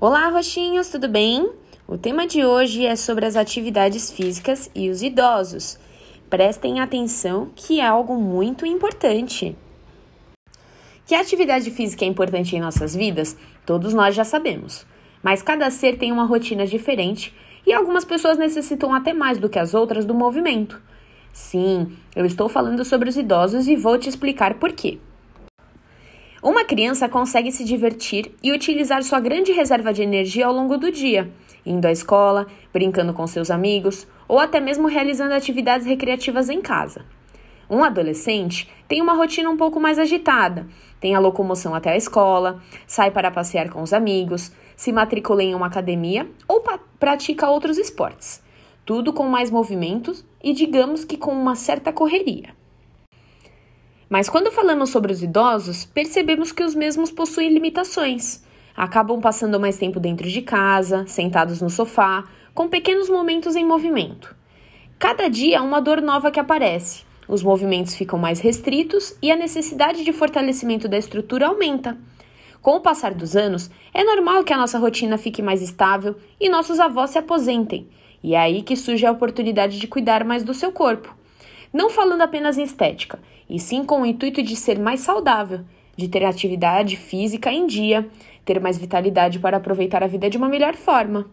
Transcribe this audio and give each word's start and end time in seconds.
Olá, 0.00 0.28
roxinhos, 0.28 0.90
tudo 0.90 1.08
bem? 1.08 1.50
O 1.84 1.98
tema 1.98 2.24
de 2.24 2.44
hoje 2.44 2.86
é 2.86 2.94
sobre 2.94 3.26
as 3.26 3.34
atividades 3.34 4.12
físicas 4.12 4.70
e 4.72 4.88
os 4.88 5.02
idosos. 5.02 5.76
Prestem 6.30 6.78
atenção 6.78 7.50
que 7.56 7.80
é 7.80 7.84
algo 7.84 8.14
muito 8.14 8.64
importante. 8.64 9.56
Que 11.04 11.16
a 11.16 11.20
atividade 11.20 11.68
física 11.72 12.04
é 12.04 12.08
importante 12.08 12.54
em 12.54 12.60
nossas 12.60 12.94
vidas, 12.94 13.36
todos 13.66 13.92
nós 13.92 14.14
já 14.14 14.22
sabemos. 14.22 14.86
Mas 15.20 15.42
cada 15.42 15.68
ser 15.68 15.98
tem 15.98 16.12
uma 16.12 16.26
rotina 16.26 16.64
diferente 16.64 17.34
e 17.66 17.72
algumas 17.72 18.04
pessoas 18.04 18.38
necessitam 18.38 18.94
até 18.94 19.12
mais 19.12 19.36
do 19.38 19.48
que 19.48 19.58
as 19.58 19.74
outras 19.74 20.04
do 20.04 20.14
movimento. 20.14 20.80
Sim, 21.32 21.92
eu 22.14 22.24
estou 22.24 22.48
falando 22.48 22.84
sobre 22.84 23.08
os 23.08 23.16
idosos 23.16 23.66
e 23.66 23.74
vou 23.74 23.98
te 23.98 24.08
explicar 24.08 24.60
por 24.60 24.70
quê. 24.70 25.00
Uma 26.40 26.64
criança 26.64 27.08
consegue 27.08 27.50
se 27.50 27.64
divertir 27.64 28.32
e 28.40 28.52
utilizar 28.52 29.02
sua 29.02 29.18
grande 29.18 29.50
reserva 29.50 29.92
de 29.92 30.02
energia 30.02 30.46
ao 30.46 30.52
longo 30.52 30.78
do 30.78 30.92
dia, 30.92 31.32
indo 31.66 31.84
à 31.84 31.90
escola, 31.90 32.46
brincando 32.72 33.12
com 33.12 33.26
seus 33.26 33.50
amigos 33.50 34.06
ou 34.28 34.38
até 34.38 34.60
mesmo 34.60 34.86
realizando 34.86 35.34
atividades 35.34 35.84
recreativas 35.84 36.48
em 36.48 36.60
casa. 36.60 37.04
Um 37.68 37.82
adolescente 37.82 38.70
tem 38.86 39.02
uma 39.02 39.14
rotina 39.14 39.50
um 39.50 39.56
pouco 39.56 39.80
mais 39.80 39.98
agitada, 39.98 40.68
tem 41.00 41.16
a 41.16 41.18
locomoção 41.18 41.74
até 41.74 41.90
a 41.90 41.96
escola, 41.96 42.62
sai 42.86 43.10
para 43.10 43.32
passear 43.32 43.68
com 43.68 43.82
os 43.82 43.92
amigos, 43.92 44.52
se 44.76 44.92
matricula 44.92 45.42
em 45.42 45.56
uma 45.56 45.66
academia 45.66 46.30
ou 46.46 46.62
pratica 47.00 47.50
outros 47.50 47.78
esportes. 47.78 48.40
Tudo 48.86 49.12
com 49.12 49.26
mais 49.26 49.50
movimentos 49.50 50.24
e, 50.42 50.52
digamos 50.52 51.04
que, 51.04 51.16
com 51.16 51.32
uma 51.32 51.56
certa 51.56 51.92
correria. 51.92 52.56
Mas 54.08 54.28
quando 54.28 54.50
falamos 54.50 54.90
sobre 54.90 55.12
os 55.12 55.22
idosos, 55.22 55.84
percebemos 55.84 56.50
que 56.50 56.64
os 56.64 56.74
mesmos 56.74 57.10
possuem 57.10 57.52
limitações. 57.52 58.42
Acabam 58.74 59.20
passando 59.20 59.60
mais 59.60 59.76
tempo 59.76 60.00
dentro 60.00 60.28
de 60.28 60.40
casa, 60.40 61.04
sentados 61.06 61.60
no 61.60 61.68
sofá, 61.68 62.24
com 62.54 62.68
pequenos 62.68 63.10
momentos 63.10 63.54
em 63.54 63.64
movimento. 63.64 64.34
Cada 64.98 65.28
dia 65.28 65.62
uma 65.62 65.80
dor 65.80 66.00
nova 66.00 66.30
que 66.30 66.40
aparece. 66.40 67.02
Os 67.28 67.42
movimentos 67.42 67.94
ficam 67.94 68.18
mais 68.18 68.40
restritos 68.40 69.14
e 69.20 69.30
a 69.30 69.36
necessidade 69.36 70.02
de 70.02 70.12
fortalecimento 70.12 70.88
da 70.88 70.96
estrutura 70.96 71.48
aumenta. 71.48 71.98
Com 72.62 72.76
o 72.76 72.80
passar 72.80 73.12
dos 73.12 73.36
anos, 73.36 73.70
é 73.92 74.02
normal 74.02 74.42
que 74.42 74.52
a 74.52 74.56
nossa 74.56 74.78
rotina 74.78 75.18
fique 75.18 75.42
mais 75.42 75.60
estável 75.60 76.16
e 76.40 76.48
nossos 76.48 76.80
avós 76.80 77.10
se 77.10 77.18
aposentem. 77.18 77.88
E 78.22 78.34
é 78.34 78.38
aí 78.38 78.62
que 78.62 78.74
surge 78.74 79.04
a 79.04 79.12
oportunidade 79.12 79.78
de 79.78 79.86
cuidar 79.86 80.24
mais 80.24 80.42
do 80.42 80.54
seu 80.54 80.72
corpo. 80.72 81.14
Não 81.72 81.90
falando 81.90 82.22
apenas 82.22 82.56
em 82.56 82.62
estética, 82.62 83.18
e 83.48 83.58
sim 83.58 83.84
com 83.84 84.02
o 84.02 84.06
intuito 84.06 84.42
de 84.42 84.56
ser 84.56 84.78
mais 84.78 85.00
saudável, 85.00 85.60
de 85.96 86.08
ter 86.08 86.24
atividade 86.24 86.96
física 86.96 87.50
em 87.52 87.66
dia, 87.66 88.08
ter 88.44 88.60
mais 88.60 88.78
vitalidade 88.78 89.38
para 89.38 89.56
aproveitar 89.56 90.02
a 90.02 90.06
vida 90.06 90.30
de 90.30 90.38
uma 90.38 90.48
melhor 90.48 90.74
forma. 90.74 91.26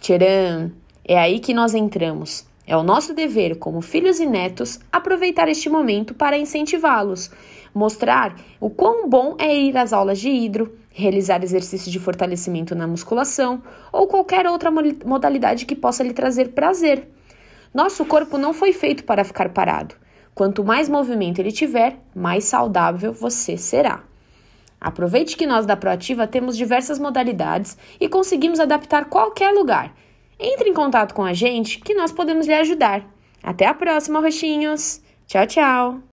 Tcharam! 0.00 0.72
É 1.04 1.18
aí 1.18 1.40
que 1.40 1.52
nós 1.52 1.74
entramos. 1.74 2.46
É 2.66 2.76
o 2.76 2.82
nosso 2.84 3.12
dever, 3.12 3.58
como 3.58 3.80
filhos 3.80 4.20
e 4.20 4.26
netos, 4.26 4.78
aproveitar 4.92 5.48
este 5.48 5.68
momento 5.68 6.14
para 6.14 6.38
incentivá-los, 6.38 7.30
mostrar 7.74 8.36
o 8.60 8.70
quão 8.70 9.08
bom 9.08 9.34
é 9.38 9.52
ir 9.52 9.76
às 9.76 9.92
aulas 9.92 10.20
de 10.20 10.30
hidro, 10.30 10.72
realizar 10.90 11.42
exercícios 11.42 11.90
de 11.90 11.98
fortalecimento 11.98 12.74
na 12.74 12.86
musculação 12.86 13.60
ou 13.92 14.06
qualquer 14.06 14.46
outra 14.46 14.70
modalidade 14.70 15.66
que 15.66 15.74
possa 15.74 16.04
lhe 16.04 16.12
trazer 16.12 16.50
prazer. 16.50 17.08
Nosso 17.72 18.04
corpo 18.04 18.36
não 18.36 18.52
foi 18.52 18.72
feito 18.72 19.04
para 19.04 19.24
ficar 19.24 19.50
parado. 19.50 19.94
Quanto 20.34 20.64
mais 20.64 20.88
movimento 20.88 21.38
ele 21.38 21.52
tiver, 21.52 21.98
mais 22.14 22.44
saudável 22.44 23.12
você 23.12 23.56
será. 23.56 24.02
Aproveite 24.80 25.36
que 25.36 25.46
nós 25.46 25.66
da 25.66 25.76
Proativa 25.76 26.26
temos 26.26 26.56
diversas 26.56 26.98
modalidades 26.98 27.76
e 28.00 28.08
conseguimos 28.08 28.58
adaptar 28.58 29.04
qualquer 29.04 29.52
lugar. 29.52 29.94
Entre 30.38 30.70
em 30.70 30.74
contato 30.74 31.14
com 31.14 31.22
a 31.22 31.34
gente 31.34 31.80
que 31.80 31.94
nós 31.94 32.10
podemos 32.10 32.46
lhe 32.46 32.54
ajudar. 32.54 33.04
Até 33.42 33.66
a 33.66 33.74
próxima, 33.74 34.20
roxinhos! 34.20 35.02
Tchau, 35.26 35.46
tchau! 35.46 36.09